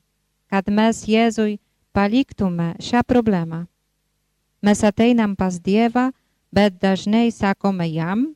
kad 0.51 0.67
mes 0.71 1.05
Jėzui 1.07 1.61
paliktume 1.95 2.75
šią 2.83 3.05
problemą. 3.07 3.65
Mes 4.65 4.81
ateinam 4.83 5.37
pas 5.37 5.61
Dievą, 5.61 6.11
bet 6.55 6.81
dažnai 6.83 7.29
sakome 7.31 7.87
jam, 7.93 8.33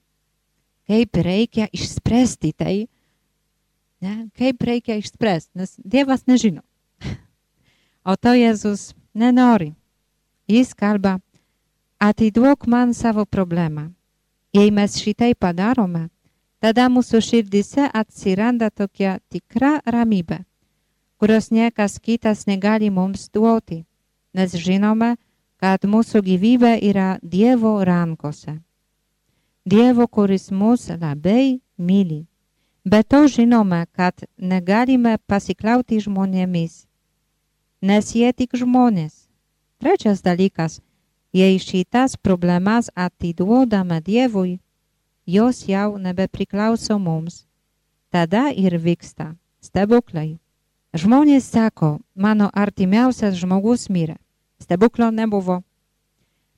kaip 0.86 1.16
reikia 1.16 1.66
išspręsti 1.72 2.52
tai, 2.52 2.76
ne? 4.04 4.28
kaip 4.38 4.62
reikia 4.62 4.98
išspręsti, 5.00 5.58
nes 5.58 5.74
Dievas 5.82 6.26
nežino. 6.28 6.62
O 8.08 8.14
to 8.16 8.32
Jėzus 8.32 8.94
nenori. 9.12 9.74
Jis 10.48 10.70
kalba, 10.72 11.18
atiduok 12.00 12.64
man 12.70 12.94
savo 12.94 13.26
problemą. 13.26 13.90
Jei 14.54 14.70
mes 14.72 14.94
šitai 14.96 15.34
padarome, 15.34 16.06
tada 16.60 16.88
mūsų 16.90 17.20
širdise 17.22 17.88
atsiranda 17.94 18.70
tokia 18.70 19.18
tikra 19.30 19.78
ramybė, 19.86 20.42
kurios 21.18 21.50
niekas 21.50 21.98
kitas 22.02 22.46
negali 22.46 22.90
mums 22.90 23.28
duoti, 23.32 23.84
nes 24.34 24.54
žinome, 24.54 25.16
kad 25.58 25.82
mūsų 25.82 26.22
gyvybė 26.22 26.78
yra 26.90 27.18
Dievo 27.22 27.78
rankose. 27.84 28.58
Dievo, 29.68 30.06
kuris 30.06 30.50
mus 30.50 30.88
labai 30.88 31.60
myli. 31.76 32.26
Be 32.84 33.02
to 33.02 33.26
žinome, 33.28 33.84
kad 33.92 34.22
negalime 34.38 35.18
pasiklauti 35.26 35.98
žmonėmis, 36.00 36.86
nes 37.82 38.14
jie 38.14 38.30
tik 38.32 38.54
žmonės. 38.56 39.26
Trečias 39.78 40.22
dalykas, 40.24 40.78
jei 41.34 41.58
šitas 41.60 42.16
problemas 42.16 42.88
atiduodame 42.96 44.00
Dievui, 44.00 44.58
jos 45.28 45.68
jau 45.68 45.98
nebepriklauso 46.00 46.96
mums. 46.98 47.44
Tada 48.08 48.48
ir 48.48 48.78
vyksta 48.80 49.34
stebuklai. 49.60 50.38
Žmonės 50.96 51.50
sako, 51.52 51.98
mano 52.16 52.48
artimiausias 52.56 53.36
žmogus 53.36 53.90
mirė. 53.92 54.16
Stebuklo 54.56 55.10
nebuvo. 55.12 55.60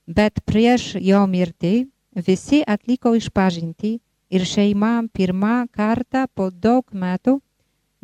Bet 0.07 0.39
prieš 0.47 0.95
jo 1.03 1.19
mirtį 1.27 1.89
visi 2.15 2.61
atliko 2.63 3.11
išpažinti 3.19 3.97
ir 4.31 4.47
šeima 4.47 5.03
pirmą 5.11 5.67
kartą 5.75 6.25
po 6.31 6.47
daug 6.49 6.87
metų 6.95 7.41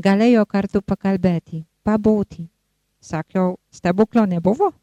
galėjo 0.03 0.43
kartu 0.45 0.83
pakalbėti, 0.83 1.63
pabūti. 1.87 2.49
Sakiau, 2.99 3.55
stebuklo 3.71 4.27
nebuvo, 4.27 4.73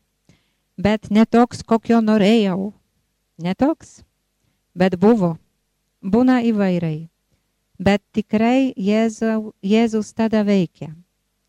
bet 0.81 1.11
netoks, 1.13 1.61
kokio 1.63 2.01
norėjau. 2.01 2.73
Netoks, 3.37 4.01
bet 4.73 4.97
buvo. 4.97 5.35
Būna 6.05 6.43
įvairiai. 6.45 7.09
Bet 7.81 8.03
tikrai 8.13 8.75
Jėzau, 8.77 9.55
Jėzus 9.65 10.13
tada 10.13 10.45
veikia. 10.45 10.93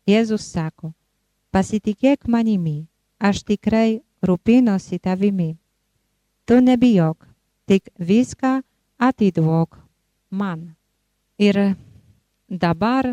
Jėzus 0.08 0.46
sako, 0.48 0.94
pasitikėk 1.52 2.24
manimi, 2.26 2.86
aš 3.20 3.44
tikrai 3.44 4.00
rūpinosi 4.24 4.98
tavimi. 5.02 5.58
Tu 6.46 6.58
nebijok, 6.62 7.28
tik 7.68 7.90
viską 7.98 8.62
atiduok 8.98 9.76
man. 10.30 10.72
Ir 11.38 11.76
dabar 12.48 13.12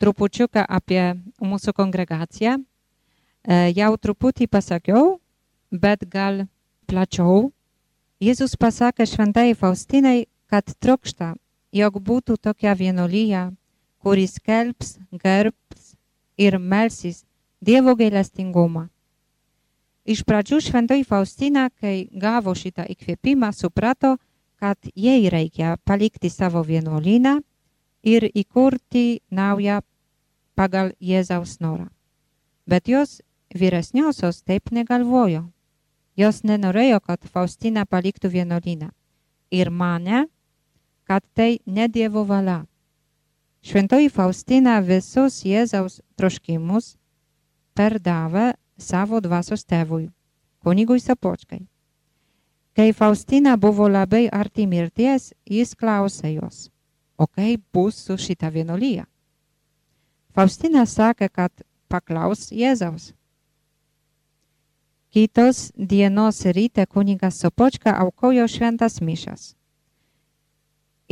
trupučiuką 0.00 0.64
apie 0.64 1.12
mūsų 1.44 1.74
kongregaciją. 1.76 2.56
Jau 3.76 3.90
truputį 4.00 4.48
pasakiau, 4.48 5.18
bet 5.70 6.08
gal 6.08 6.46
plačiau. 6.88 7.50
Jėzus 8.22 8.56
pasakė 8.56 9.04
šventai 9.04 9.52
Faustinai, 9.58 10.24
kad 10.50 10.68
trokšta, 10.78 11.34
jog 11.72 12.00
būtų 12.00 12.36
tokia 12.38 12.74
vienolyja, 12.78 13.50
kuris 14.02 14.38
kelbs, 14.38 14.98
gerbs 15.10 15.94
ir 16.36 16.58
melsis 16.58 17.24
Dievo 17.64 17.94
gailestingumą. 17.96 18.90
Iš 20.04 20.20
pradžių 20.28 20.58
šventoji 20.60 21.06
Faustina, 21.08 21.70
kai 21.80 22.10
gavo 22.12 22.52
šitą 22.52 22.84
įkvėpimą, 22.92 23.48
suprato, 23.56 24.18
kad 24.60 24.76
jai 24.92 25.30
reikia 25.32 25.78
palikti 25.84 26.28
savo 26.28 26.60
vienuolyną 26.60 27.38
ir 28.04 28.26
įkurti 28.28 29.22
naują 29.32 29.80
pagal 30.54 30.92
Jėzaus 31.00 31.56
norą. 31.64 31.88
Bet 32.68 32.88
jos 32.88 33.22
vyresniosios 33.54 34.42
taip 34.42 34.70
negalvojo. 34.70 35.48
Jos 36.16 36.44
nenorėjo, 36.44 37.00
kad 37.00 37.24
Faustina 37.24 37.86
paliktų 37.86 38.28
vienuolyną. 38.30 38.90
Ir 39.50 39.70
mane, 39.70 40.26
kad 41.04 41.22
tai 41.34 41.58
ne 41.66 41.88
Dievo 41.88 42.24
valia. 42.24 42.64
Šventoji 43.64 44.10
Faustina 44.12 44.80
visus 44.84 45.40
Jėzaus 45.44 46.00
troškimus 46.20 46.96
perdavė 47.76 48.52
savo 48.76 49.20
dvasios 49.24 49.64
tėvui, 49.64 50.10
kunigui 50.60 51.00
Sapočkai. 51.00 51.62
Kai 52.74 52.92
Faustina 52.92 53.56
buvo 53.56 53.88
labai 53.88 54.26
arti 54.28 54.66
mirties, 54.66 55.32
jis 55.46 55.74
klausė 55.78 56.34
jos, 56.34 56.68
o 57.16 57.26
kaip 57.26 57.62
bus 57.72 58.00
su 58.04 58.18
šita 58.18 58.50
vienolyja? 58.50 59.06
Faustina 60.34 60.82
sakė, 60.84 61.28
kad 61.30 61.52
paklaus 61.88 62.50
Jėzaus. 62.50 63.12
Kitos 65.14 65.70
dienos 65.78 66.42
ryte 66.42 66.84
kunigas 66.90 67.38
Sopočka 67.38 67.94
aukojo 68.02 68.48
šventas 68.50 68.98
mišas. 69.00 69.54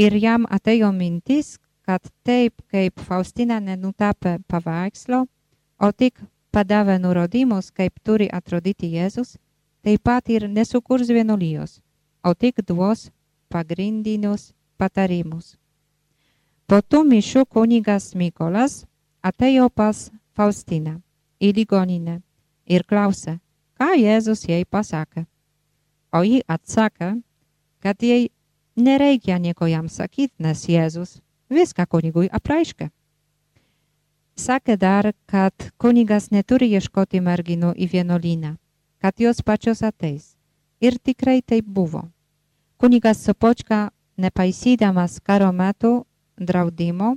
Ir 0.02 0.16
jam 0.18 0.46
atėjo 0.50 0.88
mintis, 0.96 1.58
kad 1.86 2.02
taip 2.26 2.62
kaip 2.72 2.98
Faustina 3.06 3.60
nenutapė 3.60 4.38
paveikslo, 4.50 5.26
o 5.78 5.88
tik 5.92 6.18
padavė 6.54 6.98
nurodymus, 7.02 7.70
kaip 7.70 8.00
turi 8.06 8.26
atrodyti 8.32 8.90
Jėzus, 8.96 9.36
taip 9.82 10.02
pat 10.08 10.30
ir 10.30 10.48
nesukurs 10.48 11.10
vienuolijos, 11.10 11.78
o 12.26 12.34
tik 12.34 12.64
duos 12.66 13.10
pagrindinius 13.52 14.50
patarimus. 14.78 15.54
Po 16.66 16.80
tų 16.80 17.04
mišių 17.12 17.44
kunigas 17.46 18.12
Mykolas 18.18 18.82
atėjo 19.22 19.68
pas 19.70 20.08
Faustiną 20.32 20.98
į 21.38 21.52
ligoninę 21.60 22.22
ir 22.66 22.86
klausė, 22.88 23.38
ką 23.78 23.92
Jėzus 24.00 24.46
jai 24.48 24.64
pasakė. 24.64 25.26
O 26.12 26.22
ji 26.26 26.42
atsakė, 26.48 27.14
kad 27.84 28.02
jai 28.02 28.31
nereikia 28.76 29.38
nieko 29.38 29.66
jam 29.66 29.88
sakyti, 29.88 30.34
nes 30.38 30.66
Jėzus 30.68 31.20
viską 31.52 31.86
kunigui 31.86 32.28
apraiškė. 32.32 32.90
Sakė 34.36 34.76
dar, 34.80 35.12
kad 35.26 35.52
kunigas 35.76 36.30
neturi 36.32 36.70
ieškoti 36.72 37.20
merginų 37.20 37.74
į 37.76 37.88
vienuolyną, 37.92 38.56
kad 38.98 39.20
jos 39.20 39.42
pačios 39.44 39.82
ateis. 39.82 40.36
Ir 40.80 40.96
tikrai 40.98 41.42
taip 41.42 41.66
buvo. 41.66 42.08
Kunigas 42.80 43.20
Sopočka, 43.22 43.90
nepaisydamas 44.16 45.20
karo 45.20 45.52
metų 45.52 45.92
draudimo, 46.40 47.16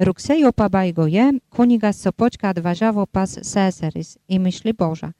Rugsėjo 0.00 0.52
pabaigoje 0.52 1.32
kunigas 1.52 2.02
Sopočka 2.02 2.48
atvažiavo 2.50 3.06
pas 3.06 3.38
seseris 3.42 4.18
į 4.26 4.38
Mišlį 4.40 4.72
Božą 4.72 5.12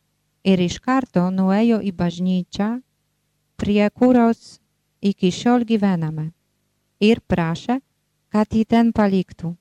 ir 0.44 0.60
iš 0.64 0.78
karto 0.80 1.30
nuėjo 1.30 1.80
į 1.84 1.92
bažnyčią, 1.92 2.80
prie 3.60 3.90
kurios 3.90 4.60
iki 5.00 5.30
šiol 5.30 5.64
gyvename, 5.68 6.32
ir 7.00 7.20
prašė, 7.20 7.80
kad 8.32 8.46
jį 8.52 8.64
ten 8.64 8.92
paliktų. 8.92 9.56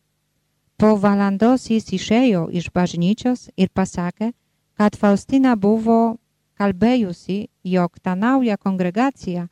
Po 0.79 0.93
valandos 0.95 1.65
jis 1.67 1.89
išėjo 1.91 2.45
iš 2.55 2.69
bažnyčios 2.71 3.49
ir 3.59 3.67
pasakė, 3.75 4.31
kad 4.79 4.95
Faustina 4.95 5.57
buvo 5.59 6.15
kalbėjusi, 6.55 7.49
jog 7.63 7.99
ta 7.99 8.15
nauja 8.15 8.55
kongregacija 8.55 9.49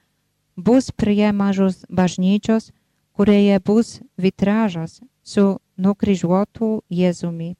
bus 0.56 0.88
prie 0.92 1.32
mažos 1.32 1.84
bažnyčios, 1.90 2.72
kurioje 3.12 3.60
bus 3.60 4.00
vitražas 4.18 5.02
su 5.24 5.60
nukryžiuotu 5.78 6.70
Jėzumi 6.90 7.56